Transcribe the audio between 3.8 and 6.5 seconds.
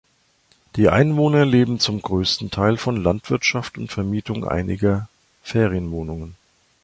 Vermietung einiger Ferienwohnungen.